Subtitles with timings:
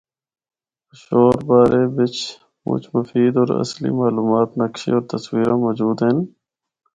[0.87, 2.15] پشور بارے بچ
[2.65, 6.17] مچ مفید اور اصلی معلومات، نقشے ہور تصویراں موجود ہن۔